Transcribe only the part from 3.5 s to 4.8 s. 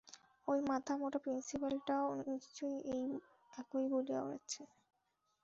একই বুলি আওড়াচ্ছে।